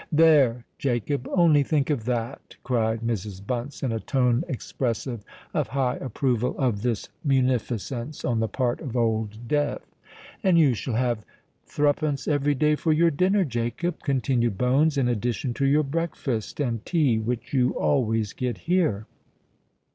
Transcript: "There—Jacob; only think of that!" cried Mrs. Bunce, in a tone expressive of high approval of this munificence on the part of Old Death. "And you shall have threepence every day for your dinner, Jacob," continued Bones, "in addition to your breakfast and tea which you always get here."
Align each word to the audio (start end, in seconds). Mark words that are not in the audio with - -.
"There—Jacob; 0.11 1.29
only 1.31 1.61
think 1.61 1.91
of 1.91 2.05
that!" 2.05 2.55
cried 2.63 3.01
Mrs. 3.01 3.45
Bunce, 3.45 3.83
in 3.83 3.91
a 3.91 3.99
tone 3.99 4.43
expressive 4.47 5.23
of 5.53 5.67
high 5.67 5.97
approval 5.97 6.55
of 6.57 6.81
this 6.81 7.09
munificence 7.23 8.25
on 8.25 8.39
the 8.39 8.47
part 8.47 8.81
of 8.81 8.97
Old 8.97 9.47
Death. 9.47 9.85
"And 10.43 10.57
you 10.57 10.73
shall 10.73 10.95
have 10.95 11.23
threepence 11.67 12.27
every 12.27 12.55
day 12.55 12.75
for 12.75 12.91
your 12.91 13.11
dinner, 13.11 13.45
Jacob," 13.45 13.99
continued 14.01 14.57
Bones, 14.57 14.97
"in 14.97 15.07
addition 15.07 15.53
to 15.53 15.67
your 15.67 15.83
breakfast 15.83 16.59
and 16.59 16.83
tea 16.83 17.19
which 17.19 17.53
you 17.53 17.73
always 17.75 18.33
get 18.33 18.57
here." 18.57 19.05